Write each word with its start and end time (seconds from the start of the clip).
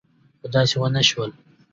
خو 0.39 0.45
داسې 0.55 0.75
ونه 0.79 1.01
شول. 1.09 1.31